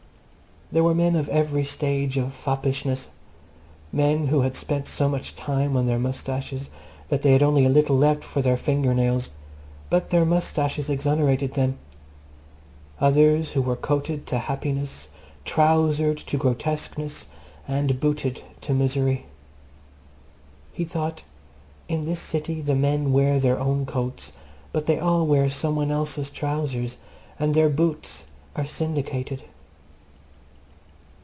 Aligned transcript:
There 0.73 0.85
were 0.85 0.95
men 0.95 1.17
of 1.17 1.27
every 1.27 1.65
stage 1.65 2.15
of 2.17 2.33
foppishness 2.33 3.09
men 3.91 4.27
who 4.27 4.39
had 4.43 4.55
spent 4.55 4.87
so 4.87 5.09
much 5.09 5.35
time 5.35 5.75
on 5.75 5.85
their 5.85 5.99
moustaches 5.99 6.69
that 7.09 7.23
they 7.23 7.33
had 7.33 7.43
only 7.43 7.65
a 7.65 7.69
little 7.69 7.97
left 7.97 8.23
for 8.23 8.41
their 8.41 8.55
finger 8.55 8.93
nails, 8.93 9.31
but 9.89 10.11
their 10.11 10.23
moustaches 10.23 10.89
exonerated 10.89 11.55
them; 11.55 11.77
others 13.01 13.51
who 13.51 13.61
were 13.61 13.75
coated 13.75 14.25
to 14.27 14.37
happiness, 14.37 15.09
trousered 15.43 16.17
to 16.19 16.37
grotesqueness, 16.37 17.25
and 17.67 17.99
booted 17.99 18.41
to 18.61 18.73
misery. 18.73 19.25
He 20.71 20.85
thought 20.85 21.25
In 21.89 22.05
this 22.05 22.21
city 22.21 22.61
the 22.61 22.75
men 22.75 23.11
wear 23.11 23.41
their 23.41 23.59
own 23.59 23.85
coats, 23.85 24.31
but 24.71 24.85
they 24.85 24.99
all 24.99 25.27
wear 25.27 25.49
some 25.49 25.75
one 25.75 25.91
else's 25.91 26.29
trousers, 26.31 26.95
and 27.37 27.53
their 27.53 27.67
boots 27.67 28.23
are 28.55 28.65
syndicated. 28.65 29.43